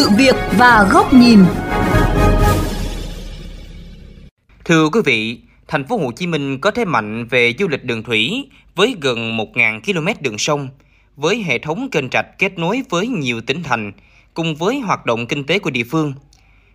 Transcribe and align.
sự 0.00 0.10
việc 0.16 0.36
và 0.58 0.88
góc 0.92 1.14
nhìn. 1.14 1.38
Thưa 4.64 4.88
quý 4.88 5.00
vị, 5.04 5.40
thành 5.68 5.86
phố 5.86 5.96
Hồ 5.96 6.12
Chí 6.12 6.26
Minh 6.26 6.58
có 6.60 6.70
thế 6.70 6.84
mạnh 6.84 7.26
về 7.30 7.54
du 7.58 7.68
lịch 7.68 7.84
đường 7.84 8.02
thủy 8.02 8.48
với 8.76 8.96
gần 9.00 9.36
1.000 9.36 9.80
km 9.80 10.22
đường 10.22 10.38
sông, 10.38 10.68
với 11.16 11.42
hệ 11.42 11.58
thống 11.58 11.88
kênh 11.90 12.04
rạch 12.12 12.38
kết 12.38 12.58
nối 12.58 12.82
với 12.90 13.06
nhiều 13.08 13.40
tỉnh 13.40 13.62
thành, 13.62 13.92
cùng 14.34 14.54
với 14.54 14.80
hoạt 14.80 15.06
động 15.06 15.26
kinh 15.26 15.44
tế 15.44 15.58
của 15.58 15.70
địa 15.70 15.84
phương. 15.84 16.12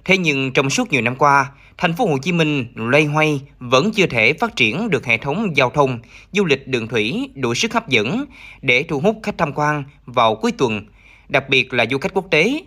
Thế 0.05 0.17
nhưng 0.17 0.53
trong 0.53 0.69
suốt 0.69 0.91
nhiều 0.91 1.01
năm 1.01 1.15
qua, 1.15 1.51
thành 1.77 1.93
phố 1.93 2.05
Hồ 2.05 2.17
Chí 2.17 2.31
Minh 2.31 2.67
loay 2.75 3.05
hoay 3.05 3.41
vẫn 3.59 3.91
chưa 3.91 4.07
thể 4.07 4.33
phát 4.33 4.55
triển 4.55 4.89
được 4.89 5.05
hệ 5.05 5.17
thống 5.17 5.57
giao 5.57 5.69
thông, 5.69 5.99
du 6.31 6.45
lịch 6.45 6.67
đường 6.67 6.87
thủy 6.87 7.29
đủ 7.35 7.53
sức 7.53 7.73
hấp 7.73 7.89
dẫn 7.89 8.25
để 8.61 8.83
thu 8.83 8.99
hút 8.99 9.19
khách 9.23 9.37
tham 9.37 9.53
quan 9.55 9.83
vào 10.05 10.35
cuối 10.35 10.51
tuần, 10.51 10.81
đặc 11.29 11.49
biệt 11.49 11.73
là 11.73 11.85
du 11.91 11.97
khách 11.97 12.13
quốc 12.13 12.25
tế. 12.31 12.61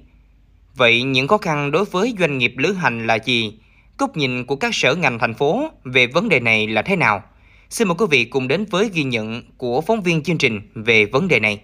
Vậy 0.79 1.03
những 1.03 1.29
khó 1.29 1.39
khăn 1.39 1.71
đối 1.71 1.85
với 1.85 2.15
doanh 2.19 2.39
nghiệp 2.39 2.55
lữ 2.57 2.73
hành 2.73 3.07
là 3.07 3.15
gì? 3.15 3.53
Góc 3.99 4.17
nhìn 4.17 4.45
của 4.45 4.57
các 4.57 4.75
sở 4.75 4.95
ngành 4.95 5.19
thành 5.19 5.35
phố 5.35 5.71
về 5.85 6.07
vấn 6.07 6.29
đề 6.29 6.41
này 6.41 6.67
là 6.67 6.83
thế 6.83 6.97
nào? 6.97 7.23
Xin 7.71 7.89
mời 7.89 7.95
quý 7.99 8.07
vị 8.11 8.25
cùng 8.25 8.49
đến 8.49 8.65
với 8.71 8.91
ghi 8.93 9.03
nhận 9.03 9.43
của 9.57 9.81
phóng 9.81 10.03
viên 10.03 10.23
chương 10.23 10.39
trình 10.39 10.61
về 10.75 11.05
vấn 11.05 11.29
đề 11.29 11.41
này. 11.41 11.61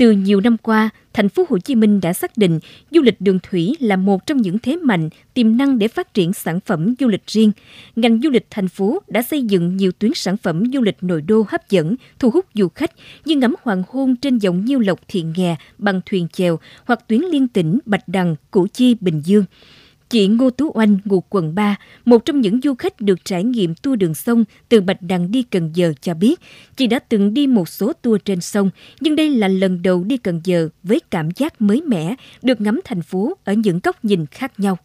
Từ 0.00 0.10
nhiều 0.10 0.40
năm 0.40 0.56
qua, 0.56 0.90
thành 1.12 1.28
phố 1.28 1.46
Hồ 1.48 1.58
Chí 1.58 1.74
Minh 1.74 2.00
đã 2.00 2.12
xác 2.12 2.36
định 2.36 2.58
du 2.90 3.02
lịch 3.02 3.20
đường 3.20 3.38
thủy 3.42 3.76
là 3.80 3.96
một 3.96 4.26
trong 4.26 4.38
những 4.38 4.58
thế 4.58 4.76
mạnh, 4.76 5.08
tiềm 5.34 5.56
năng 5.56 5.78
để 5.78 5.88
phát 5.88 6.14
triển 6.14 6.32
sản 6.32 6.60
phẩm 6.60 6.94
du 7.00 7.08
lịch 7.08 7.26
riêng. 7.26 7.52
Ngành 7.96 8.20
du 8.22 8.30
lịch 8.30 8.46
thành 8.50 8.68
phố 8.68 9.02
đã 9.08 9.22
xây 9.22 9.42
dựng 9.42 9.76
nhiều 9.76 9.92
tuyến 9.92 10.12
sản 10.14 10.36
phẩm 10.36 10.62
du 10.72 10.80
lịch 10.80 10.96
nội 11.00 11.22
đô 11.22 11.44
hấp 11.48 11.70
dẫn, 11.70 11.96
thu 12.18 12.30
hút 12.30 12.46
du 12.54 12.68
khách 12.68 12.90
như 13.24 13.36
ngắm 13.36 13.54
hoàng 13.62 13.82
hôn 13.88 14.16
trên 14.16 14.38
dòng 14.38 14.64
Nhiêu 14.64 14.78
Lộc 14.78 15.00
Thiện 15.08 15.32
Nghè 15.36 15.56
bằng 15.78 16.00
thuyền 16.06 16.28
chèo 16.32 16.58
hoặc 16.84 17.08
tuyến 17.08 17.20
liên 17.20 17.48
tỉnh 17.48 17.78
Bạch 17.86 18.08
Đằng, 18.08 18.36
Củ 18.50 18.66
Chi, 18.72 18.96
Bình 19.00 19.20
Dương. 19.24 19.44
Chị 20.10 20.26
Ngô 20.26 20.50
Tú 20.50 20.70
Oanh, 20.74 20.98
ngụ 21.04 21.20
quận 21.28 21.54
3, 21.54 21.76
một 22.04 22.24
trong 22.24 22.40
những 22.40 22.60
du 22.62 22.74
khách 22.74 23.00
được 23.00 23.24
trải 23.24 23.44
nghiệm 23.44 23.74
tour 23.74 23.98
đường 23.98 24.14
sông 24.14 24.44
từ 24.68 24.80
Bạch 24.80 25.02
Đằng 25.02 25.30
đi 25.30 25.42
Cần 25.42 25.70
Giờ 25.74 25.92
cho 26.00 26.14
biết, 26.14 26.40
chị 26.76 26.86
đã 26.86 26.98
từng 26.98 27.34
đi 27.34 27.46
một 27.46 27.68
số 27.68 27.92
tour 27.92 28.20
trên 28.24 28.40
sông, 28.40 28.70
nhưng 29.00 29.16
đây 29.16 29.30
là 29.30 29.48
lần 29.48 29.82
đầu 29.82 30.04
đi 30.04 30.16
Cần 30.16 30.40
Giờ 30.44 30.68
với 30.82 31.00
cảm 31.10 31.28
giác 31.36 31.60
mới 31.60 31.82
mẻ, 31.86 32.14
được 32.42 32.60
ngắm 32.60 32.80
thành 32.84 33.02
phố 33.02 33.32
ở 33.44 33.52
những 33.52 33.80
góc 33.82 34.04
nhìn 34.04 34.26
khác 34.26 34.52
nhau. 34.60 34.78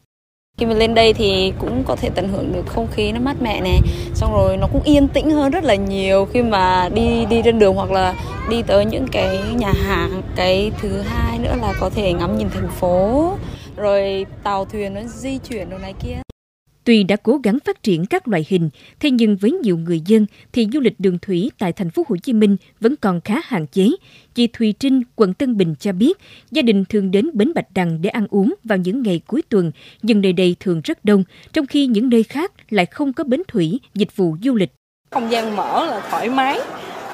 Khi 0.58 0.66
mình 0.66 0.78
lên 0.78 0.94
đây 0.94 1.14
thì 1.14 1.54
cũng 1.60 1.84
có 1.88 1.96
thể 1.96 2.10
tận 2.16 2.28
hưởng 2.28 2.54
được 2.54 2.66
không 2.68 2.88
khí 2.92 3.12
nó 3.12 3.20
mát 3.20 3.42
mẻ 3.42 3.62
này, 3.62 3.80
xong 4.14 4.34
rồi 4.34 4.58
nó 4.58 4.68
cũng 4.74 4.82
yên 4.84 5.08
tĩnh 5.08 5.32
hơn 5.32 5.52
rất 5.52 5.64
là 5.64 5.76
nhiều 5.76 6.28
khi 6.34 6.42
mà 6.42 6.90
đi 6.90 7.26
đi 7.30 7.42
trên 7.46 7.60
đường 7.60 7.76
hoặc 7.76 7.92
là 7.92 8.16
đi 8.50 8.62
tới 8.62 8.86
những 8.86 9.08
cái 9.12 9.40
nhà 9.56 9.74
hàng. 9.86 10.22
Cái 10.36 10.72
thứ 10.82 11.02
hai 11.02 11.40
nữa 11.40 11.56
là 11.62 11.74
có 11.80 11.90
thể 11.90 12.14
ngắm 12.14 12.38
nhìn 12.38 12.48
thành 12.50 12.70
phố, 12.70 13.38
rồi 13.78 14.26
tàu 14.44 14.66
thuyền 14.66 14.94
nó 14.94 15.02
di 15.04 15.38
chuyển 15.38 15.70
đồ 15.70 15.78
này 15.78 15.94
kia. 16.04 16.22
Tuy 16.84 17.04
đã 17.04 17.16
cố 17.16 17.40
gắng 17.44 17.58
phát 17.66 17.84
triển 17.84 18.06
các 18.06 18.28
loại 18.28 18.46
hình, 18.50 18.70
thế 19.00 19.12
nhưng 19.12 19.36
với 19.36 19.52
nhiều 19.52 19.78
người 19.78 20.02
dân 20.06 20.26
thì 20.54 20.68
du 20.74 20.80
lịch 20.80 21.00
đường 21.00 21.20
thủy 21.20 21.52
tại 21.58 21.74
thành 21.74 21.90
phố 21.90 22.04
Hồ 22.10 22.18
Chí 22.18 22.34
Minh 22.34 22.58
vẫn 22.80 22.96
còn 22.96 23.22
khá 23.22 23.36
hạn 23.44 23.68
chế. 23.68 23.88
Chị 24.36 24.48
Thùy 24.48 24.74
Trinh, 24.80 25.02
quận 25.16 25.34
Tân 25.34 25.58
Bình 25.58 25.76
cho 25.80 25.92
biết, 25.92 26.18
gia 26.52 26.62
đình 26.62 26.86
thường 26.86 27.12
đến 27.12 27.30
bến 27.34 27.54
Bạch 27.56 27.68
Đằng 27.76 28.02
để 28.02 28.10
ăn 28.10 28.28
uống 28.30 28.54
vào 28.64 28.78
những 28.78 29.04
ngày 29.04 29.22
cuối 29.28 29.42
tuần, 29.50 29.72
nhưng 30.02 30.22
nơi 30.22 30.34
đây 30.34 30.56
thường 30.60 30.82
rất 30.84 31.06
đông, 31.06 31.24
trong 31.54 31.66
khi 31.66 31.88
những 31.88 32.10
nơi 32.10 32.24
khác 32.24 32.52
lại 32.70 32.86
không 32.86 33.14
có 33.14 33.24
bến 33.24 33.42
thủy, 33.48 33.80
dịch 33.94 34.16
vụ 34.16 34.38
du 34.44 34.56
lịch. 34.56 34.72
Không 35.12 35.32
gian 35.32 35.56
mở 35.56 35.86
là 35.86 36.08
thoải 36.10 36.30
mái, 36.30 36.60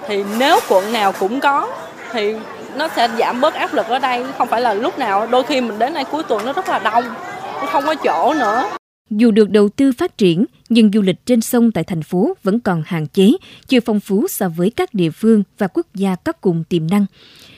thì 0.08 0.24
nếu 0.40 0.60
quận 0.70 0.94
nào 0.94 1.14
cũng 1.20 1.40
có 1.40 1.88
thì 2.12 2.34
nó 2.76 2.88
sẽ 2.96 3.08
giảm 3.20 3.42
bớt 3.42 3.54
áp 3.54 3.74
lực 3.74 3.88
ở 3.88 4.00
đây. 4.00 4.26
Không 4.38 4.48
phải 4.48 4.62
là 4.62 4.74
lúc 4.74 5.00
nào 5.00 5.28
đôi 5.28 5.44
khi 5.44 5.62
mình 5.62 5.80
đến 5.80 5.94
đây 5.94 6.04
cuối 6.04 6.24
tuần 6.24 6.46
nó 6.46 6.54
rất 6.54 6.70
là 6.70 6.80
đông 6.80 7.04
không 7.72 7.86
có 7.86 7.96
chỗ 7.96 8.34
nữa. 8.34 8.64
Dù 9.10 9.32
được 9.32 9.50
đầu 9.50 9.70
tư 9.70 9.92
phát 9.98 10.18
triển, 10.18 10.46
nhưng 10.72 10.92
du 10.94 11.02
lịch 11.02 11.26
trên 11.26 11.42
sông 11.42 11.72
tại 11.72 11.84
thành 11.84 12.04
phố 12.04 12.34
vẫn 12.44 12.60
còn 12.60 12.84
hạn 12.86 13.08
chế, 13.08 13.32
chưa 13.68 13.80
phong 13.80 14.00
phú 14.00 14.28
so 14.28 14.50
với 14.50 14.70
các 14.70 14.94
địa 14.94 15.10
phương 15.10 15.44
và 15.58 15.68
quốc 15.68 15.88
gia 15.96 16.16
có 16.16 16.32
cùng 16.32 16.64
tiềm 16.70 16.88
năng. 16.88 17.06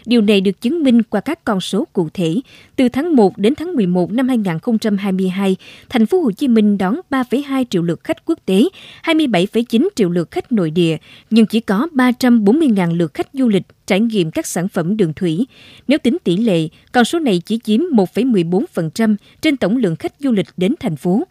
Điều 0.05 0.21
này 0.21 0.41
được 0.41 0.61
chứng 0.61 0.83
minh 0.83 1.03
qua 1.03 1.21
các 1.21 1.43
con 1.45 1.61
số 1.61 1.87
cụ 1.93 2.09
thể. 2.13 2.35
Từ 2.75 2.89
tháng 2.89 3.15
1 3.15 3.37
đến 3.37 3.55
tháng 3.55 3.75
11 3.75 4.11
năm 4.11 4.27
2022, 4.27 5.55
thành 5.89 6.05
phố 6.05 6.21
Hồ 6.21 6.31
Chí 6.31 6.47
Minh 6.47 6.77
đón 6.77 6.95
3,2 7.09 7.65
triệu 7.69 7.81
lượt 7.81 8.03
khách 8.03 8.25
quốc 8.25 8.39
tế, 8.45 8.63
27,9 9.03 9.87
triệu 9.95 10.09
lượt 10.09 10.31
khách 10.31 10.51
nội 10.51 10.71
địa, 10.71 10.97
nhưng 11.29 11.45
chỉ 11.45 11.59
có 11.59 11.87
340.000 11.93 12.97
lượt 12.97 13.13
khách 13.13 13.27
du 13.33 13.47
lịch 13.47 13.63
trải 13.87 13.99
nghiệm 13.99 14.31
các 14.31 14.47
sản 14.47 14.67
phẩm 14.67 14.97
đường 14.97 15.13
thủy. 15.13 15.45
Nếu 15.87 15.99
tính 15.99 16.17
tỷ 16.23 16.37
lệ, 16.37 16.67
con 16.91 17.05
số 17.05 17.19
này 17.19 17.41
chỉ 17.45 17.59
chiếm 17.63 17.79
1,14% 17.81 19.15
trên 19.41 19.57
tổng 19.57 19.77
lượng 19.77 19.95
khách 19.95 20.13
du 20.19 20.31
lịch 20.31 20.47
đến 20.57 20.73
thành 20.79 20.95
phố. 20.95 21.23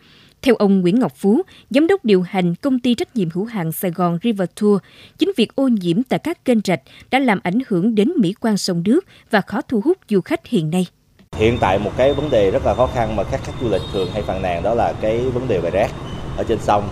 Theo 0.43 0.55
ông 0.55 0.81
Nguyễn 0.81 1.01
Ngọc 1.01 1.13
Phú, 1.17 1.43
giám 1.71 1.87
đốc 1.87 2.05
điều 2.05 2.23
hành 2.23 2.55
công 2.55 2.79
ty 2.79 2.95
trách 2.95 3.17
nhiệm 3.17 3.29
hữu 3.35 3.45
hạn 3.45 3.73
Sài 3.73 3.91
Gòn 3.91 4.19
River 4.23 4.49
Tour, 4.61 4.81
chính 5.19 5.33
việc 5.37 5.55
ô 5.55 5.69
nhiễm 5.69 6.03
tại 6.03 6.19
các 6.19 6.45
kênh 6.45 6.59
rạch 6.65 6.81
đã 7.11 7.19
làm 7.19 7.41
ảnh 7.43 7.59
hưởng 7.69 7.95
đến 7.95 8.13
mỹ 8.17 8.35
quan 8.41 8.57
sông 8.57 8.83
nước 8.87 9.01
và 9.31 9.41
khó 9.41 9.61
thu 9.69 9.81
hút 9.85 9.99
du 10.09 10.21
khách 10.21 10.47
hiện 10.47 10.71
nay. 10.71 10.87
Hiện 11.37 11.59
tại 11.61 11.79
một 11.79 11.91
cái 11.97 12.15
vấn 12.15 12.31
đề 12.31 12.51
rất 12.51 12.67
là 12.67 12.75
khó 12.75 12.87
khăn 12.87 13.17
mà 13.17 13.23
các 13.25 13.41
khách 13.45 13.53
du 13.61 13.69
lịch 13.69 13.83
thường 13.93 14.09
hay 14.13 14.23
phàn 14.23 14.43
nàn 14.43 14.63
đó 14.63 14.75
là 14.75 14.93
cái 15.01 15.19
vấn 15.19 15.49
đề 15.49 15.59
về 15.59 15.71
rác 15.71 15.91
ở 16.37 16.45
trên 16.45 16.59
sông. 16.59 16.89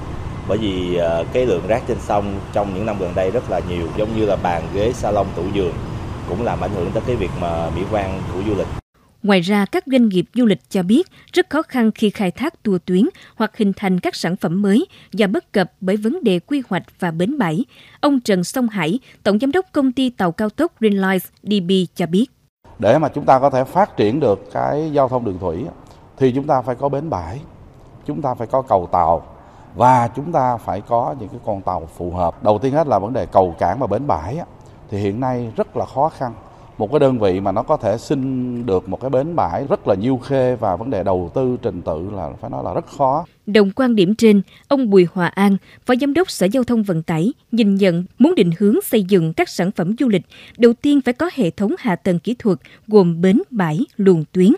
Bởi 0.48 0.58
vì 0.58 0.96
ờ, 0.96 1.24
cái 1.32 1.46
lượng 1.46 1.66
rác 1.68 1.82
trên 1.88 1.98
sông 2.00 2.40
trong 2.52 2.74
những 2.74 2.86
năm 2.86 2.96
gần 2.98 3.12
đây 3.14 3.30
rất 3.30 3.50
là 3.50 3.60
nhiều, 3.68 3.88
giống 3.96 4.16
như 4.16 4.26
là 4.26 4.36
bàn 4.36 4.62
ghế 4.74 4.92
salon 4.92 5.26
tủ 5.36 5.42
giường 5.54 5.72
cũng 6.28 6.42
làm 6.42 6.60
ảnh 6.60 6.74
hưởng 6.74 6.90
tới 6.94 7.02
cái 7.06 7.16
việc 7.16 7.30
mà 7.40 7.70
mỹ 7.70 7.82
quan 7.92 8.22
của 8.34 8.40
du 8.46 8.54
lịch. 8.54 8.79
Ngoài 9.22 9.40
ra, 9.40 9.64
các 9.64 9.84
doanh 9.86 10.08
nghiệp 10.08 10.24
du 10.34 10.46
lịch 10.46 10.70
cho 10.70 10.82
biết 10.82 11.06
rất 11.32 11.50
khó 11.50 11.62
khăn 11.62 11.90
khi 11.94 12.10
khai 12.10 12.30
thác 12.30 12.62
tour 12.62 12.80
tuyến 12.84 13.08
hoặc 13.36 13.56
hình 13.56 13.72
thành 13.76 14.00
các 14.00 14.14
sản 14.14 14.36
phẩm 14.36 14.62
mới 14.62 14.86
do 15.12 15.26
bất 15.26 15.52
cập 15.52 15.72
bởi 15.80 15.96
vấn 15.96 16.24
đề 16.24 16.38
quy 16.38 16.62
hoạch 16.68 16.82
và 17.00 17.10
bến 17.10 17.38
bãi. 17.38 17.64
Ông 18.00 18.20
Trần 18.20 18.44
Sông 18.44 18.68
Hải, 18.68 18.98
Tổng 19.22 19.38
Giám 19.38 19.52
đốc 19.52 19.66
Công 19.72 19.92
ty 19.92 20.10
Tàu 20.10 20.32
Cao 20.32 20.48
tốc 20.50 20.72
Greenlight 20.80 21.22
DB 21.42 21.70
cho 21.94 22.06
biết. 22.06 22.26
Để 22.78 22.98
mà 22.98 23.08
chúng 23.08 23.24
ta 23.24 23.38
có 23.38 23.50
thể 23.50 23.64
phát 23.64 23.96
triển 23.96 24.20
được 24.20 24.50
cái 24.52 24.90
giao 24.92 25.08
thông 25.08 25.24
đường 25.24 25.38
thủy 25.38 25.64
thì 26.16 26.32
chúng 26.34 26.46
ta 26.46 26.62
phải 26.62 26.74
có 26.74 26.88
bến 26.88 27.10
bãi, 27.10 27.40
chúng 28.06 28.22
ta 28.22 28.34
phải 28.34 28.46
có 28.46 28.62
cầu 28.62 28.88
tàu 28.92 29.26
và 29.74 30.08
chúng 30.16 30.32
ta 30.32 30.56
phải 30.56 30.80
có 30.80 31.14
những 31.20 31.28
cái 31.28 31.40
con 31.46 31.62
tàu 31.62 31.88
phù 31.96 32.10
hợp. 32.10 32.42
Đầu 32.42 32.58
tiên 32.58 32.72
hết 32.72 32.86
là 32.86 32.98
vấn 32.98 33.12
đề 33.12 33.26
cầu 33.26 33.54
cảng 33.58 33.78
và 33.78 33.86
bến 33.86 34.06
bãi 34.06 34.38
thì 34.90 34.98
hiện 34.98 35.20
nay 35.20 35.52
rất 35.56 35.76
là 35.76 35.86
khó 35.86 36.08
khăn 36.08 36.32
một 36.80 36.92
cái 36.92 37.00
đơn 37.00 37.18
vị 37.18 37.40
mà 37.40 37.52
nó 37.52 37.62
có 37.62 37.76
thể 37.76 37.98
xin 37.98 38.66
được 38.66 38.88
một 38.88 39.00
cái 39.00 39.10
bến 39.10 39.36
bãi 39.36 39.66
rất 39.68 39.88
là 39.88 39.94
nhiêu 39.94 40.18
khê 40.18 40.56
và 40.56 40.76
vấn 40.76 40.90
đề 40.90 41.02
đầu 41.02 41.30
tư 41.34 41.56
trình 41.62 41.82
tự 41.82 42.10
là 42.12 42.30
phải 42.40 42.50
nói 42.50 42.64
là 42.64 42.74
rất 42.74 42.86
khó. 42.86 43.26
Đồng 43.46 43.70
quan 43.70 43.94
điểm 43.94 44.14
trên, 44.14 44.42
ông 44.68 44.90
Bùi 44.90 45.06
Hòa 45.12 45.26
An, 45.26 45.56
Phó 45.86 45.94
Giám 46.00 46.14
đốc 46.14 46.30
Sở 46.30 46.46
Giao 46.46 46.64
thông 46.64 46.82
Vận 46.82 47.02
tải, 47.02 47.32
nhìn 47.52 47.74
nhận 47.74 48.04
muốn 48.18 48.34
định 48.34 48.50
hướng 48.58 48.80
xây 48.80 49.02
dựng 49.02 49.32
các 49.32 49.48
sản 49.48 49.70
phẩm 49.70 49.94
du 49.98 50.08
lịch, 50.08 50.22
đầu 50.58 50.72
tiên 50.72 51.00
phải 51.00 51.14
có 51.14 51.30
hệ 51.34 51.50
thống 51.50 51.74
hạ 51.78 51.96
tầng 51.96 52.18
kỹ 52.18 52.34
thuật 52.38 52.58
gồm 52.88 53.20
bến, 53.20 53.42
bãi, 53.50 53.80
luồng 53.96 54.24
tuyến. 54.32 54.52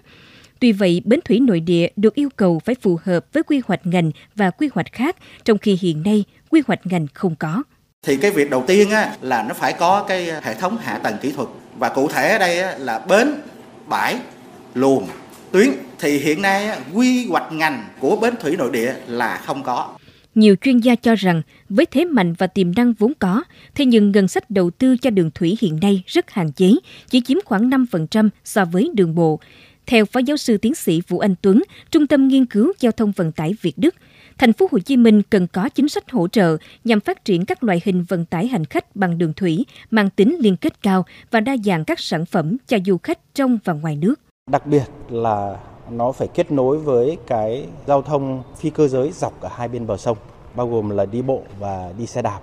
Tuy 0.60 0.72
vậy, 0.72 1.02
bến 1.04 1.20
thủy 1.24 1.40
nội 1.40 1.60
địa 1.60 1.88
được 1.96 2.14
yêu 2.14 2.28
cầu 2.36 2.58
phải 2.64 2.74
phù 2.74 2.98
hợp 3.04 3.26
với 3.32 3.42
quy 3.42 3.62
hoạch 3.66 3.86
ngành 3.86 4.10
và 4.36 4.50
quy 4.50 4.68
hoạch 4.74 4.92
khác, 4.92 5.16
trong 5.44 5.58
khi 5.58 5.78
hiện 5.80 6.02
nay 6.02 6.24
quy 6.50 6.62
hoạch 6.66 6.86
ngành 6.86 7.06
không 7.14 7.34
có. 7.36 7.62
Thì 8.06 8.16
cái 8.16 8.30
việc 8.30 8.50
đầu 8.50 8.64
tiên 8.66 8.90
á, 8.90 9.16
là 9.20 9.42
nó 9.42 9.54
phải 9.54 9.72
có 9.72 10.04
cái 10.08 10.24
hệ 10.42 10.54
thống 10.54 10.78
hạ 10.82 10.98
tầng 10.98 11.16
kỹ 11.22 11.32
thuật. 11.32 11.48
Và 11.78 11.88
cụ 11.88 12.08
thể 12.08 12.32
ở 12.32 12.38
đây 12.38 12.78
là 12.78 12.98
bến 12.98 13.28
bãi 13.86 14.16
luồng 14.74 15.06
tuyến. 15.52 15.68
Thì 15.98 16.18
hiện 16.18 16.42
nay 16.42 16.78
quy 16.94 17.26
hoạch 17.26 17.52
ngành 17.52 17.84
của 18.00 18.16
bến 18.16 18.34
thủy 18.40 18.56
nội 18.56 18.70
địa 18.72 18.94
là 19.06 19.36
không 19.36 19.62
có. 19.62 19.88
Nhiều 20.34 20.56
chuyên 20.60 20.78
gia 20.78 20.94
cho 20.94 21.14
rằng 21.14 21.42
với 21.68 21.86
thế 21.86 22.04
mạnh 22.04 22.34
và 22.38 22.46
tiềm 22.46 22.74
năng 22.74 22.92
vốn 22.92 23.12
có, 23.18 23.44
thế 23.74 23.84
nhưng 23.84 24.12
ngân 24.12 24.28
sách 24.28 24.50
đầu 24.50 24.70
tư 24.70 24.96
cho 24.96 25.10
đường 25.10 25.30
thủy 25.34 25.58
hiện 25.60 25.78
nay 25.82 26.02
rất 26.06 26.30
hạn 26.30 26.52
chế, 26.52 26.72
chỉ 27.10 27.20
chiếm 27.20 27.38
khoảng 27.44 27.70
5% 27.70 28.28
so 28.44 28.64
với 28.64 28.90
đường 28.94 29.14
bộ. 29.14 29.40
Theo 29.86 30.04
Phó 30.04 30.20
Giáo 30.20 30.36
sư 30.36 30.56
Tiến 30.56 30.74
sĩ 30.74 31.02
Vũ 31.08 31.18
Anh 31.18 31.34
Tuấn, 31.42 31.62
Trung 31.90 32.06
tâm 32.06 32.28
Nghiên 32.28 32.46
cứu 32.46 32.72
Giao 32.80 32.92
thông 32.92 33.12
Vận 33.12 33.32
tải 33.32 33.54
Việt 33.62 33.78
Đức, 33.78 33.94
thành 34.42 34.52
phố 34.52 34.68
Hồ 34.72 34.78
Chí 34.78 34.96
Minh 34.96 35.22
cần 35.30 35.46
có 35.46 35.68
chính 35.68 35.88
sách 35.88 36.10
hỗ 36.10 36.28
trợ 36.28 36.56
nhằm 36.84 37.00
phát 37.00 37.24
triển 37.24 37.44
các 37.44 37.64
loại 37.64 37.80
hình 37.84 38.04
vận 38.08 38.24
tải 38.24 38.46
hành 38.46 38.64
khách 38.64 38.96
bằng 38.96 39.18
đường 39.18 39.32
thủy 39.32 39.66
mang 39.90 40.10
tính 40.10 40.36
liên 40.40 40.56
kết 40.56 40.82
cao 40.82 41.04
và 41.30 41.40
đa 41.40 41.56
dạng 41.64 41.84
các 41.84 42.00
sản 42.00 42.26
phẩm 42.26 42.56
cho 42.66 42.78
du 42.86 42.96
khách 43.02 43.18
trong 43.34 43.58
và 43.64 43.72
ngoài 43.72 43.96
nước. 43.96 44.14
Đặc 44.50 44.66
biệt 44.66 44.84
là 45.10 45.56
nó 45.90 46.12
phải 46.12 46.28
kết 46.28 46.52
nối 46.52 46.78
với 46.78 47.18
cái 47.26 47.66
giao 47.86 48.02
thông 48.02 48.42
phi 48.56 48.70
cơ 48.70 48.88
giới 48.88 49.10
dọc 49.12 49.40
cả 49.40 49.48
hai 49.52 49.68
bên 49.68 49.86
bờ 49.86 49.96
sông, 49.96 50.18
bao 50.54 50.68
gồm 50.68 50.90
là 50.90 51.06
đi 51.06 51.22
bộ 51.22 51.42
và 51.58 51.92
đi 51.98 52.06
xe 52.06 52.22
đạp 52.22 52.40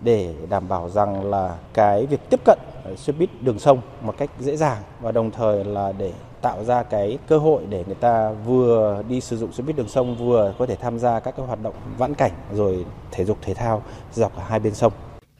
để 0.00 0.34
đảm 0.50 0.68
bảo 0.68 0.90
rằng 0.90 1.30
là 1.30 1.56
cái 1.74 2.06
việc 2.06 2.20
tiếp 2.30 2.40
cận 2.44 2.58
xe 2.96 3.12
buýt 3.12 3.30
đường 3.40 3.58
sông 3.58 3.80
một 4.02 4.14
cách 4.18 4.30
dễ 4.40 4.56
dàng 4.56 4.82
và 5.00 5.12
đồng 5.12 5.30
thời 5.30 5.64
là 5.64 5.92
để 5.98 6.12
tạo 6.44 6.64
ra 6.64 6.82
cái 6.82 7.18
cơ 7.28 7.38
hội 7.38 7.62
để 7.68 7.84
người 7.86 7.94
ta 7.94 8.32
vừa 8.46 9.02
đi 9.08 9.20
sử 9.20 9.36
dụng 9.36 9.52
xe 9.52 9.62
buýt 9.62 9.76
đường 9.76 9.88
sông 9.88 10.16
vừa 10.16 10.54
có 10.58 10.66
thể 10.66 10.76
tham 10.76 10.98
gia 10.98 11.20
các 11.20 11.36
cái 11.36 11.46
hoạt 11.46 11.62
động 11.62 11.74
vãn 11.98 12.14
cảnh 12.14 12.32
rồi 12.54 12.84
thể 13.10 13.24
dục 13.24 13.38
thể 13.42 13.54
thao 13.54 13.82
dọc 14.12 14.32
hai 14.48 14.60
bên 14.60 14.74
sông. 14.74 14.92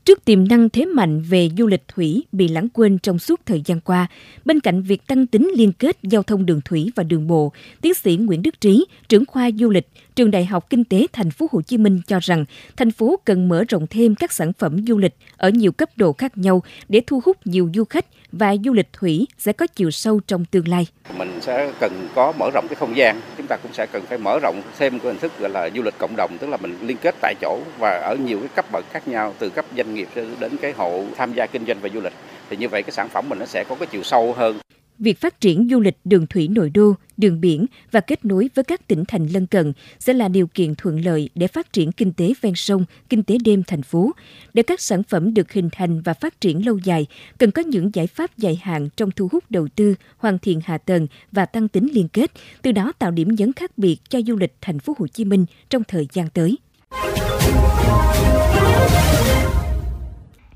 Trước 0.05 0.25
tiềm 0.25 0.49
năng 0.49 0.69
thế 0.69 0.85
mạnh 0.87 1.23
về 1.29 1.49
du 1.59 1.67
lịch 1.67 1.89
thủy 1.89 2.25
bị 2.33 2.49
lãng 2.49 2.69
quên 2.69 2.99
trong 2.99 3.19
suốt 3.19 3.41
thời 3.47 3.63
gian 3.65 3.81
qua, 3.81 4.07
bên 4.45 4.61
cạnh 4.61 4.83
việc 4.83 5.07
tăng 5.07 5.27
tính 5.27 5.51
liên 5.57 5.73
kết 5.73 5.97
giao 6.03 6.23
thông 6.23 6.47
đường 6.47 6.61
thủy 6.65 6.91
và 6.97 7.03
đường 7.03 7.27
bộ, 7.27 7.53
tiến 7.81 7.95
sĩ 7.95 8.17
Nguyễn 8.17 8.43
Đức 8.43 8.61
Trí, 8.61 8.85
trưởng 9.09 9.27
khoa 9.27 9.51
du 9.59 9.71
lịch, 9.71 9.89
Trường 10.15 10.31
Đại 10.31 10.45
học 10.45 10.71
Kinh 10.71 10.85
tế 10.85 11.07
Thành 11.13 11.31
phố 11.31 11.47
Hồ 11.53 11.61
Chí 11.63 11.79
Minh 11.79 12.01
cho 12.07 12.19
rằng 12.23 12.45
thành 12.77 12.91
phố 12.91 13.19
cần 13.25 13.49
mở 13.49 13.65
rộng 13.69 13.87
thêm 13.87 14.15
các 14.15 14.33
sản 14.33 14.53
phẩm 14.53 14.85
du 14.87 14.99
lịch 14.99 15.15
ở 15.37 15.49
nhiều 15.49 15.73
cấp 15.73 15.89
độ 15.97 16.13
khác 16.13 16.39
nhau 16.39 16.63
để 16.89 17.03
thu 17.07 17.21
hút 17.25 17.37
nhiều 17.45 17.71
du 17.75 17.85
khách 17.85 18.05
và 18.33 18.57
du 18.65 18.73
lịch 18.73 18.89
thủy 18.93 19.27
sẽ 19.39 19.53
có 19.53 19.67
chiều 19.67 19.91
sâu 19.91 20.21
trong 20.27 20.45
tương 20.45 20.69
lai. 20.69 20.87
Mình 21.19 21.39
sẽ 21.41 21.73
cần 21.81 22.09
có 22.15 22.33
mở 22.39 22.51
rộng 22.55 22.67
cái 22.69 22.77
không 22.77 22.97
gian, 22.97 23.21
chúng 23.37 23.47
ta 23.47 23.57
cũng 23.63 23.73
sẽ 23.73 23.87
cần 23.93 24.03
phải 24.09 24.19
mở 24.19 24.39
rộng 24.43 24.63
thêm 24.79 24.99
cái 24.99 25.13
hình 25.13 25.21
thức 25.21 25.33
gọi 25.39 25.51
là 25.51 25.71
du 25.75 25.83
lịch 25.83 25.95
cộng 25.99 26.17
đồng, 26.17 26.37
tức 26.41 26.47
là 26.47 26.57
mình 26.57 26.79
liên 26.83 26.97
kết 27.03 27.15
tại 27.21 27.35
chỗ 27.41 27.61
và 27.79 27.91
ở 27.91 28.17
nhiều 28.17 28.39
cái 28.39 28.49
cấp 28.55 28.65
bậc 28.73 28.85
khác 28.91 29.09
nhau 29.09 29.35
từ 29.39 29.51
cấp 29.51 29.65
doanh 29.77 29.95
nghiệp 29.95 30.09
đến 30.41 30.57
cái 30.61 30.73
hộ 30.73 31.05
tham 31.17 31.33
gia 31.33 31.47
kinh 31.47 31.67
doanh 31.67 31.81
và 31.81 31.89
du 31.95 32.01
lịch. 32.01 32.13
Thì 32.51 32.57
như 32.57 32.69
vậy 32.69 32.83
cái 32.83 32.93
sản 32.93 33.09
phẩm 33.09 33.29
mình 33.29 33.39
nó 33.39 33.47
sẽ 33.47 33.65
có 33.69 33.75
cái 33.75 33.87
chiều 33.87 34.03
sâu 34.03 34.33
hơn. 34.33 34.59
Việc 34.99 35.21
phát 35.21 35.41
triển 35.41 35.69
du 35.71 35.81
lịch 35.81 35.97
đường 36.05 36.27
thủy 36.27 36.49
nội 36.49 36.71
đô, 36.71 36.95
đường 37.17 37.41
biển 37.41 37.67
và 37.91 38.01
kết 38.01 38.25
nối 38.25 38.51
với 38.55 38.65
các 38.65 38.89
tỉnh 38.89 39.05
thành 39.09 39.27
lân 39.27 39.47
cận 39.47 39.73
sẽ 39.99 40.13
là 40.13 40.29
điều 40.29 40.47
kiện 40.47 40.75
thuận 40.75 41.05
lợi 41.05 41.31
để 41.35 41.47
phát 41.47 41.73
triển 41.73 41.93
kinh 41.93 42.13
tế 42.13 42.33
ven 42.41 42.55
sông, 42.55 42.85
kinh 43.09 43.23
tế 43.23 43.39
đêm 43.45 43.63
thành 43.67 43.83
phố. 43.83 44.11
Để 44.55 44.63
các 44.63 44.81
sản 44.81 45.03
phẩm 45.03 45.35
được 45.35 45.53
hình 45.53 45.69
thành 45.73 46.01
và 46.01 46.15
phát 46.15 46.41
triển 46.41 46.67
lâu 46.67 46.79
dài, 46.79 47.07
cần 47.39 47.51
có 47.51 47.63
những 47.63 47.91
giải 47.95 48.07
pháp 48.07 48.39
dài 48.39 48.59
hạn 48.63 48.89
trong 48.97 49.11
thu 49.11 49.29
hút 49.33 49.45
đầu 49.51 49.69
tư, 49.75 49.95
hoàn 50.17 50.39
thiện 50.39 50.61
hạ 50.65 50.79
tầng 50.79 51.07
và 51.33 51.47
tăng 51.47 51.69
tính 51.69 51.89
liên 51.93 52.09
kết, 52.09 52.31
từ 52.63 52.73
đó 52.73 52.93
tạo 52.99 53.11
điểm 53.11 53.35
nhấn 53.35 53.53
khác 53.53 53.79
biệt 53.79 53.97
cho 54.09 54.21
du 54.27 54.37
lịch 54.37 54.55
thành 54.61 54.79
phố 54.79 54.95
Hồ 54.99 55.07
Chí 55.07 55.25
Minh 55.25 55.47
trong 55.71 55.83
thời 55.89 56.09
gian 56.13 56.31
tới. 56.31 56.59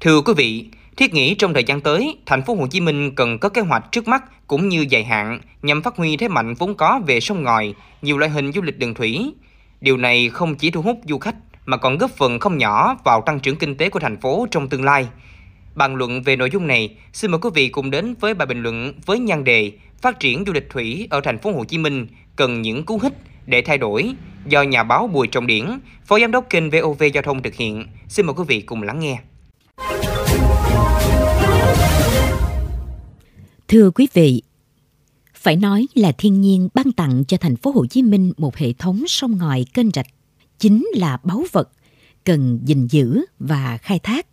Thưa 0.00 0.20
quý 0.20 0.32
vị, 0.36 0.64
Thiết 0.98 1.14
nghĩ 1.14 1.34
trong 1.34 1.54
thời 1.54 1.64
gian 1.64 1.80
tới, 1.80 2.16
thành 2.26 2.42
phố 2.42 2.54
Hồ 2.54 2.66
Chí 2.66 2.80
Minh 2.80 3.14
cần 3.14 3.38
có 3.38 3.48
kế 3.48 3.60
hoạch 3.60 3.92
trước 3.92 4.08
mắt 4.08 4.46
cũng 4.46 4.68
như 4.68 4.86
dài 4.88 5.04
hạn 5.04 5.40
nhằm 5.62 5.82
phát 5.82 5.96
huy 5.96 6.16
thế 6.16 6.28
mạnh 6.28 6.54
vốn 6.54 6.74
có 6.74 7.00
về 7.06 7.20
sông 7.20 7.42
ngòi, 7.42 7.74
nhiều 8.02 8.18
loại 8.18 8.30
hình 8.30 8.52
du 8.52 8.62
lịch 8.62 8.78
đường 8.78 8.94
thủy. 8.94 9.32
Điều 9.80 9.96
này 9.96 10.28
không 10.28 10.54
chỉ 10.54 10.70
thu 10.70 10.82
hút 10.82 11.00
du 11.08 11.18
khách 11.18 11.34
mà 11.66 11.76
còn 11.76 11.98
góp 11.98 12.10
phần 12.10 12.38
không 12.38 12.58
nhỏ 12.58 12.96
vào 13.04 13.20
tăng 13.20 13.40
trưởng 13.40 13.56
kinh 13.56 13.76
tế 13.76 13.88
của 13.88 14.00
thành 14.00 14.20
phố 14.20 14.46
trong 14.50 14.68
tương 14.68 14.84
lai. 14.84 15.08
Bàn 15.74 15.94
luận 15.94 16.22
về 16.22 16.36
nội 16.36 16.50
dung 16.52 16.66
này, 16.66 16.96
xin 17.12 17.30
mời 17.30 17.40
quý 17.42 17.50
vị 17.54 17.68
cùng 17.68 17.90
đến 17.90 18.14
với 18.20 18.34
bài 18.34 18.46
bình 18.46 18.62
luận 18.62 18.92
với 19.06 19.18
nhan 19.18 19.44
đề 19.44 19.72
Phát 20.02 20.20
triển 20.20 20.44
du 20.46 20.52
lịch 20.52 20.70
thủy 20.70 21.06
ở 21.10 21.20
thành 21.20 21.38
phố 21.38 21.52
Hồ 21.52 21.64
Chí 21.64 21.78
Minh 21.78 22.06
cần 22.36 22.62
những 22.62 22.84
cú 22.84 22.98
hích 23.02 23.14
để 23.46 23.62
thay 23.62 23.78
đổi 23.78 24.14
do 24.46 24.62
nhà 24.62 24.82
báo 24.82 25.06
Bùi 25.06 25.26
Trọng 25.26 25.46
Điển, 25.46 25.64
Phó 26.04 26.18
Giám 26.18 26.30
đốc 26.30 26.50
kênh 26.50 26.70
VOV 26.70 27.02
Giao 27.14 27.22
thông 27.22 27.42
thực 27.42 27.54
hiện. 27.54 27.86
Xin 28.08 28.26
mời 28.26 28.34
quý 28.34 28.44
vị 28.48 28.60
cùng 28.60 28.82
lắng 28.82 29.00
nghe. 29.00 29.18
Thưa 33.68 33.90
quý 33.90 34.08
vị, 34.12 34.42
phải 35.34 35.56
nói 35.56 35.86
là 35.94 36.12
thiên 36.12 36.40
nhiên 36.40 36.68
ban 36.74 36.92
tặng 36.92 37.24
cho 37.28 37.36
thành 37.36 37.56
phố 37.56 37.70
Hồ 37.70 37.86
Chí 37.86 38.02
Minh 38.02 38.32
một 38.36 38.56
hệ 38.56 38.72
thống 38.72 39.04
sông 39.06 39.38
ngòi 39.38 39.64
kênh 39.74 39.90
rạch 39.94 40.06
chính 40.58 40.86
là 40.94 41.18
báu 41.22 41.44
vật 41.52 41.70
cần 42.24 42.60
gìn 42.64 42.86
giữ 42.86 43.24
và 43.38 43.78
khai 43.82 43.98
thác. 43.98 44.26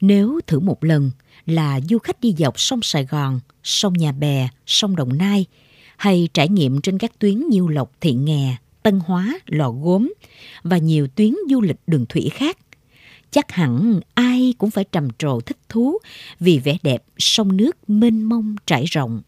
Nếu 0.00 0.40
thử 0.46 0.60
một 0.60 0.84
lần 0.84 1.10
là 1.46 1.80
du 1.80 1.98
khách 1.98 2.20
đi 2.20 2.34
dọc 2.38 2.60
sông 2.60 2.82
Sài 2.82 3.04
Gòn, 3.04 3.40
sông 3.62 3.92
Nhà 3.92 4.12
Bè, 4.12 4.48
sông 4.66 4.96
Đồng 4.96 5.18
Nai 5.18 5.46
hay 5.96 6.28
trải 6.34 6.48
nghiệm 6.48 6.80
trên 6.80 6.98
các 6.98 7.18
tuyến 7.18 7.48
Nhiêu 7.48 7.68
Lộc, 7.68 7.92
Thị 8.00 8.12
Nghè, 8.12 8.56
Tân 8.82 9.00
Hóa, 9.06 9.38
Lò 9.46 9.70
Gốm 9.70 10.14
và 10.62 10.78
nhiều 10.78 11.08
tuyến 11.08 11.34
du 11.50 11.60
lịch 11.60 11.80
đường 11.86 12.06
thủy 12.08 12.30
khác 12.32 12.58
chắc 13.30 13.52
hẳn 13.52 14.00
ai 14.14 14.54
cũng 14.58 14.70
phải 14.70 14.84
trầm 14.84 15.08
trồ 15.18 15.40
thích 15.40 15.58
thú 15.68 15.98
vì 16.40 16.58
vẻ 16.58 16.78
đẹp 16.82 17.04
sông 17.18 17.56
nước 17.56 17.90
mênh 17.90 18.22
mông 18.22 18.56
trải 18.66 18.84
rộng. 18.84 19.22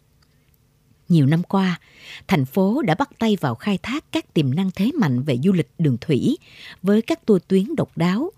Nhiều 1.08 1.26
năm 1.26 1.42
qua, 1.42 1.80
thành 2.28 2.44
phố 2.44 2.82
đã 2.82 2.94
bắt 2.94 3.10
tay 3.18 3.36
vào 3.40 3.54
khai 3.54 3.78
thác 3.82 4.04
các 4.12 4.34
tiềm 4.34 4.54
năng 4.54 4.70
thế 4.70 4.90
mạnh 4.94 5.22
về 5.22 5.38
du 5.44 5.52
lịch 5.52 5.70
đường 5.78 5.96
thủy 6.00 6.38
với 6.82 7.02
các 7.02 7.26
tour 7.26 7.42
tuyến 7.48 7.76
độc 7.76 7.96
đáo. 7.96 8.30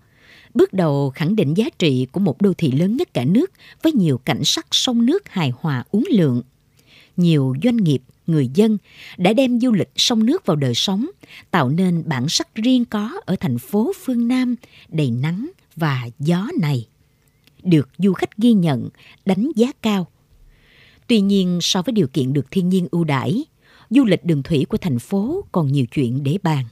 Bước 0.53 0.73
đầu 0.73 1.09
khẳng 1.09 1.35
định 1.35 1.53
giá 1.53 1.65
trị 1.79 2.07
của 2.11 2.19
một 2.19 2.41
đô 2.41 2.53
thị 2.53 2.71
lớn 2.71 2.97
nhất 2.97 3.13
cả 3.13 3.25
nước 3.25 3.51
với 3.83 3.91
nhiều 3.91 4.17
cảnh 4.17 4.41
sắc 4.43 4.67
sông 4.71 5.05
nước 5.05 5.29
hài 5.29 5.51
hòa 5.59 5.83
uốn 5.91 6.03
lượn. 6.11 6.41
Nhiều 7.17 7.55
doanh 7.63 7.77
nghiệp, 7.77 8.01
người 8.31 8.49
dân 8.53 8.77
đã 9.17 9.33
đem 9.33 9.59
du 9.59 9.71
lịch 9.71 9.91
sông 9.95 10.25
nước 10.25 10.45
vào 10.45 10.55
đời 10.55 10.73
sống, 10.73 11.09
tạo 11.51 11.69
nên 11.69 12.03
bản 12.05 12.29
sắc 12.29 12.55
riêng 12.55 12.85
có 12.85 13.11
ở 13.25 13.35
thành 13.39 13.57
phố 13.57 13.91
phương 14.03 14.27
Nam 14.27 14.55
đầy 14.89 15.11
nắng, 15.11 15.49
và 15.75 16.09
gió 16.19 16.47
này 16.61 16.87
được 17.63 17.89
du 17.97 18.13
khách 18.13 18.37
ghi 18.37 18.53
nhận, 18.53 18.89
đánh 19.25 19.51
giá 19.55 19.67
cao. 19.81 20.07
Tuy 21.07 21.21
nhiên, 21.21 21.59
so 21.61 21.81
với 21.81 21.93
điều 21.93 22.07
kiện 22.07 22.33
được 22.33 22.51
thiên 22.51 22.69
nhiên 22.69 22.87
ưu 22.91 23.03
đãi, 23.03 23.43
du 23.89 24.05
lịch 24.05 24.25
đường 24.25 24.43
thủy 24.43 24.65
của 24.69 24.77
thành 24.77 24.99
phố 24.99 25.45
còn 25.51 25.71
nhiều 25.71 25.85
chuyện 25.85 26.23
để 26.23 26.37
bàn. 26.43 26.65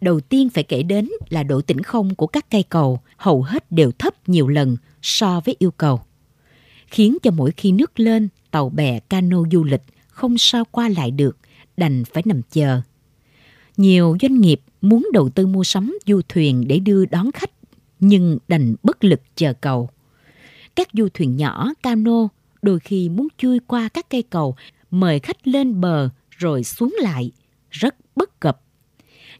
Đầu 0.00 0.20
tiên 0.20 0.50
phải 0.50 0.64
kể 0.64 0.82
đến 0.82 1.08
là 1.28 1.42
độ 1.42 1.60
tĩnh 1.60 1.82
không 1.82 2.14
của 2.14 2.26
các 2.26 2.50
cây 2.50 2.62
cầu 2.62 3.00
hầu 3.16 3.42
hết 3.42 3.72
đều 3.72 3.92
thấp 3.92 4.28
nhiều 4.28 4.48
lần 4.48 4.76
so 5.02 5.40
với 5.44 5.56
yêu 5.58 5.70
cầu. 5.70 6.00
Khiến 6.86 7.18
cho 7.22 7.30
mỗi 7.30 7.50
khi 7.56 7.72
nước 7.72 8.00
lên, 8.00 8.28
tàu 8.50 8.68
bè 8.68 9.00
cano 9.00 9.42
du 9.52 9.64
lịch 9.64 9.82
không 10.18 10.38
sao 10.38 10.64
qua 10.70 10.88
lại 10.88 11.10
được, 11.10 11.38
đành 11.76 12.04
phải 12.04 12.22
nằm 12.26 12.40
chờ. 12.50 12.80
Nhiều 13.76 14.16
doanh 14.22 14.40
nghiệp 14.40 14.60
muốn 14.80 15.08
đầu 15.12 15.28
tư 15.28 15.46
mua 15.46 15.64
sắm 15.64 15.98
du 16.06 16.20
thuyền 16.28 16.68
để 16.68 16.78
đưa 16.78 17.04
đón 17.04 17.32
khách 17.32 17.50
nhưng 18.00 18.38
đành 18.48 18.74
bất 18.82 19.04
lực 19.04 19.20
chờ 19.36 19.52
cầu. 19.60 19.88
Các 20.76 20.88
du 20.92 21.08
thuyền 21.14 21.36
nhỏ, 21.36 21.72
cano 21.82 22.28
đôi 22.62 22.80
khi 22.80 23.08
muốn 23.08 23.28
chui 23.38 23.58
qua 23.66 23.88
các 23.88 24.10
cây 24.10 24.22
cầu, 24.22 24.56
mời 24.90 25.18
khách 25.20 25.48
lên 25.48 25.80
bờ 25.80 26.08
rồi 26.30 26.64
xuống 26.64 26.96
lại, 27.00 27.30
rất 27.70 27.94
bất 28.16 28.40
cập. 28.40 28.60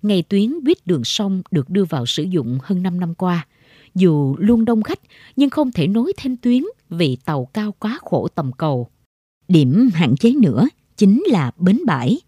Ngày 0.03 0.23
tuyến 0.23 0.65
buýt 0.65 0.87
đường 0.87 1.05
sông 1.05 1.43
được 1.51 1.71
đưa 1.71 1.85
vào 1.85 2.07
sử 2.07 2.23
dụng 2.23 2.59
hơn 2.63 2.83
5 2.83 3.01
năm 3.01 3.15
qua. 3.15 3.47
Dù 3.95 4.37
luôn 4.39 4.65
đông 4.65 4.83
khách 4.83 5.01
nhưng 5.37 5.51
không 5.51 5.73
thể 5.73 5.87
nối 5.87 6.13
thêm 6.17 6.37
tuyến 6.37 6.63
vì 6.89 7.17
tàu 7.25 7.45
cao 7.45 7.75
quá 7.79 7.99
khổ 8.03 8.29
tầm 8.35 8.53
cầu. 8.53 8.89
Điểm 9.49 9.91
hạn 9.95 10.17
chế 10.17 10.33
nữa 10.33 10.69
chính 10.97 11.25
là 11.27 11.51
bến 11.57 11.79
bãi. 11.87 12.21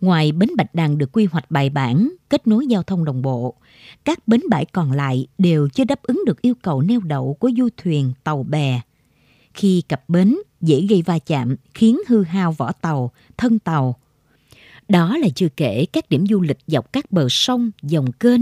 Ngoài 0.00 0.32
bến 0.32 0.48
Bạch 0.56 0.74
Đằng 0.74 0.98
được 0.98 1.12
quy 1.12 1.24
hoạch 1.24 1.50
bài 1.50 1.70
bản, 1.70 2.12
kết 2.28 2.46
nối 2.46 2.66
giao 2.66 2.82
thông 2.82 3.04
đồng 3.04 3.22
bộ, 3.22 3.54
các 4.04 4.28
bến 4.28 4.40
bãi 4.50 4.64
còn 4.64 4.92
lại 4.92 5.26
đều 5.38 5.68
chưa 5.68 5.84
đáp 5.84 6.02
ứng 6.02 6.22
được 6.26 6.42
yêu 6.42 6.54
cầu 6.62 6.82
neo 6.82 7.00
đậu 7.00 7.34
của 7.34 7.50
du 7.56 7.68
thuyền, 7.76 8.12
tàu 8.24 8.42
bè. 8.42 8.80
Khi 9.54 9.82
cập 9.88 10.08
bến, 10.08 10.36
dễ 10.60 10.86
gây 10.88 11.02
va 11.02 11.18
chạm, 11.18 11.56
khiến 11.74 11.98
hư 12.08 12.22
hao 12.22 12.52
vỏ 12.52 12.72
tàu, 12.72 13.10
thân 13.36 13.58
tàu. 13.58 13.96
Đó 14.88 15.16
là 15.16 15.28
chưa 15.34 15.48
kể 15.56 15.86
các 15.92 16.08
điểm 16.10 16.26
du 16.26 16.40
lịch 16.40 16.58
dọc 16.66 16.92
các 16.92 17.12
bờ 17.12 17.26
sông, 17.30 17.70
dòng 17.82 18.12
kênh 18.12 18.40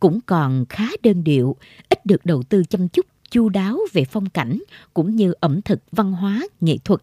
cũng 0.00 0.20
còn 0.26 0.64
khá 0.68 0.88
đơn 1.02 1.24
điệu, 1.24 1.56
ít 1.88 2.06
được 2.06 2.26
đầu 2.26 2.42
tư 2.42 2.62
chăm 2.64 2.88
chút, 2.88 3.06
chu 3.30 3.48
đáo 3.48 3.78
về 3.92 4.04
phong 4.04 4.28
cảnh 4.28 4.62
cũng 4.94 5.16
như 5.16 5.32
ẩm 5.40 5.62
thực, 5.62 5.80
văn 5.92 6.12
hóa, 6.12 6.42
nghệ 6.60 6.78
thuật. 6.84 7.00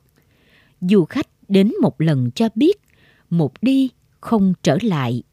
Du 0.82 1.06
khách 1.06 1.28
đến 1.48 1.72
một 1.82 2.02
lần 2.02 2.32
cho 2.32 2.50
biết, 2.56 2.78
một 3.30 3.54
đi 3.62 3.90
không 4.20 4.54
trở 4.64 4.78
lại 4.82 5.24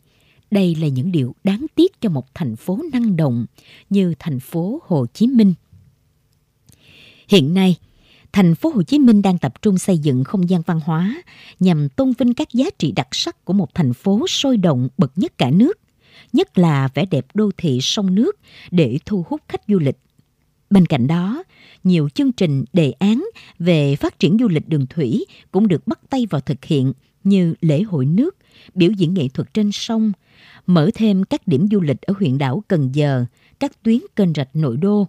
đây 0.55 0.75
là 0.75 0.89
những 0.89 1.13
điều 1.13 1.35
đáng 1.45 1.67
tiếc 1.75 2.01
cho 2.01 2.11
một 2.11 2.35
thành 2.35 2.57
phố 2.57 2.79
năng 2.93 3.17
động 3.17 3.47
như 3.91 4.15
thành 4.19 4.41
phố 4.41 4.81
Hồ 4.87 5.07
Chí 5.13 5.27
Minh. 5.27 5.55
Hiện 7.29 7.55
nay, 7.55 7.77
thành 8.33 8.55
phố 8.55 8.71
Hồ 8.75 8.83
Chí 8.83 8.99
Minh 8.99 9.23
đang 9.23 9.39
tập 9.39 9.63
trung 9.63 9.79
xây 9.79 9.99
dựng 9.99 10.25
không 10.25 10.49
gian 10.49 10.63
văn 10.63 10.81
hóa 10.85 11.23
nhằm 11.61 11.89
tôn 11.89 12.13
vinh 12.19 12.35
các 12.35 12.49
giá 12.53 12.65
trị 12.79 12.93
đặc 12.93 13.09
sắc 13.13 13.45
của 13.45 13.53
một 13.53 13.75
thành 13.75 13.93
phố 13.93 14.27
sôi 14.29 14.57
động 14.57 14.89
bậc 14.99 15.13
nhất 15.17 15.39
cả 15.39 15.51
nước, 15.51 15.79
nhất 16.33 16.59
là 16.59 16.89
vẻ 16.95 17.07
đẹp 17.07 17.27
đô 17.35 17.51
thị 17.57 17.79
sông 17.83 18.15
nước 18.15 18.33
để 18.71 18.99
thu 19.07 19.25
hút 19.29 19.41
khách 19.49 19.63
du 19.69 19.79
lịch. 19.79 19.99
Bên 20.75 20.87
cạnh 20.87 21.07
đó, 21.07 21.45
nhiều 21.85 22.09
chương 22.15 22.33
trình 22.33 22.65
đề 22.73 22.91
án 22.91 23.29
về 23.59 23.97
phát 23.97 24.19
triển 24.19 24.37
du 24.41 24.49
lịch 24.49 24.69
đường 24.69 24.87
thủy 24.87 25.25
cũng 25.51 25.69
được 25.69 25.87
bắt 25.87 26.01
tay 26.11 26.27
vào 26.31 26.41
thực 26.41 26.65
hiện 26.65 26.93
như 27.25 27.55
lễ 27.61 27.83
hội 27.83 28.07
nước, 28.07 28.37
biểu 28.75 28.91
diễn 28.91 29.15
nghệ 29.15 29.29
thuật 29.29 29.55
trên 29.55 29.73
sông, 29.73 30.13
mở 30.67 30.91
thêm 30.95 31.25
các 31.25 31.49
điểm 31.49 31.69
du 31.71 31.81
lịch 31.81 32.01
ở 32.03 32.15
huyện 32.19 32.39
đảo 32.39 32.63
Cần 32.69 32.91
Giờ, 32.95 33.25
các 33.61 33.83
tuyến 33.83 33.99
kênh 34.17 34.35
rạch 34.35 34.49
nội 34.57 34.77
đô. 34.77 35.09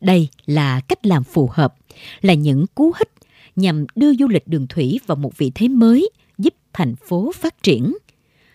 Đây 0.00 0.28
là 0.46 0.80
cách 0.80 1.06
làm 1.06 1.24
phù 1.24 1.48
hợp, 1.52 1.74
là 2.20 2.34
những 2.34 2.66
cú 2.74 2.92
hích 2.98 3.12
nhằm 3.56 3.86
đưa 3.94 4.14
du 4.14 4.28
lịch 4.28 4.48
đường 4.48 4.66
thủy 4.66 5.00
vào 5.06 5.16
một 5.16 5.36
vị 5.36 5.52
thế 5.54 5.68
mới, 5.68 6.10
giúp 6.38 6.54
thành 6.72 6.96
phố 6.96 7.32
phát 7.34 7.62
triển. 7.62 7.96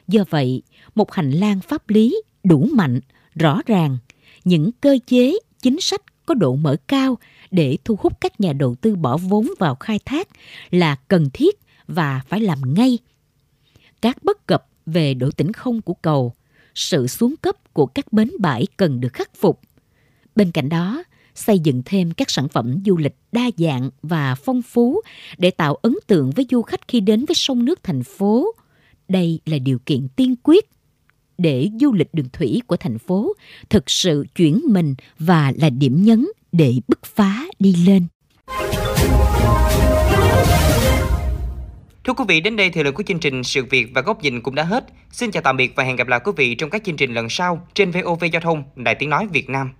Do 0.07 0.23
vậy, 0.29 0.62
một 0.95 1.12
hành 1.12 1.31
lang 1.31 1.59
pháp 1.59 1.89
lý 1.89 2.21
đủ 2.43 2.67
mạnh, 2.73 3.00
rõ 3.35 3.62
ràng, 3.65 3.97
những 4.43 4.71
cơ 4.81 4.97
chế, 5.07 5.33
chính 5.62 5.79
sách 5.79 6.01
có 6.25 6.34
độ 6.34 6.56
mở 6.56 6.75
cao 6.88 7.18
để 7.51 7.77
thu 7.86 7.96
hút 8.00 8.13
các 8.22 8.39
nhà 8.39 8.53
đầu 8.53 8.75
tư 8.75 8.96
bỏ 8.96 9.18
vốn 9.18 9.48
vào 9.60 9.75
khai 9.75 10.00
thác 10.06 10.27
là 10.72 10.96
cần 11.08 11.30
thiết 11.34 11.60
và 11.88 12.22
phải 12.27 12.39
làm 12.39 12.74
ngay. 12.74 12.98
Các 14.01 14.24
bất 14.24 14.48
cập 14.48 14.65
về 14.86 15.13
độ 15.13 15.32
tĩnh 15.32 15.53
không 15.53 15.82
của 15.82 15.94
cầu, 15.94 16.34
sự 16.75 17.08
xuống 17.08 17.36
cấp 17.42 17.74
của 17.74 17.86
các 17.86 18.13
bến 18.13 18.32
bãi 18.39 18.68
cần 18.77 19.01
được 19.01 19.13
khắc 19.13 19.36
phục. 19.36 19.62
Bên 20.36 20.51
cạnh 20.51 20.70
đó, 20.70 21.03
xây 21.36 21.60
dựng 21.60 21.82
thêm 21.86 22.12
các 22.12 22.30
sản 22.30 22.48
phẩm 22.50 22.84
du 22.86 22.98
lịch 22.98 23.15
đa 23.32 23.50
dạng 23.58 23.89
và 24.01 24.36
phong 24.36 24.62
phú 24.62 25.01
để 25.38 25.51
tạo 25.51 25.75
ấn 25.75 25.96
tượng 26.08 26.32
với 26.32 26.46
du 26.51 26.62
khách 26.62 26.88
khi 26.88 27.00
đến 27.00 27.25
với 27.25 27.36
sông 27.36 27.65
nước 27.65 27.80
thành 27.84 28.03
phố. 28.03 28.48
Đây 29.08 29.39
là 29.46 29.58
điều 29.58 29.80
kiện 29.86 30.08
tiên 30.15 30.36
quyết 30.44 30.70
để 31.37 31.69
du 31.81 31.93
lịch 31.93 32.13
đường 32.13 32.29
thủy 32.33 32.61
của 32.67 32.77
thành 32.77 32.99
phố 32.99 33.33
thực 33.69 33.89
sự 33.89 34.25
chuyển 34.35 34.61
mình 34.67 34.95
và 35.19 35.53
là 35.55 35.69
điểm 35.69 36.03
nhấn 36.03 36.27
để 36.51 36.73
bứt 36.87 37.05
phá 37.05 37.45
đi 37.59 37.75
lên. 37.85 38.07
Thưa 42.03 42.13
quý 42.13 42.23
vị, 42.27 42.41
đến 42.41 42.55
đây 42.55 42.69
thời 42.69 42.83
lượng 42.83 42.93
của 42.93 43.03
chương 43.03 43.19
trình 43.19 43.43
Sự 43.43 43.63
Việc 43.63 43.87
và 43.93 44.01
Góc 44.01 44.23
Nhìn 44.23 44.41
cũng 44.41 44.55
đã 44.55 44.63
hết. 44.63 44.85
Xin 45.11 45.31
chào 45.31 45.43
tạm 45.43 45.57
biệt 45.57 45.75
và 45.75 45.83
hẹn 45.83 45.95
gặp 45.95 46.07
lại 46.07 46.19
quý 46.23 46.31
vị 46.37 46.55
trong 46.55 46.69
các 46.69 46.83
chương 46.83 46.97
trình 46.97 47.13
lần 47.13 47.29
sau 47.29 47.67
trên 47.73 47.91
VOV 47.91 48.23
Giao 48.33 48.41
thông, 48.41 48.63
Đài 48.75 48.95
Tiếng 48.95 49.09
Nói 49.09 49.27
Việt 49.27 49.49
Nam. 49.49 49.73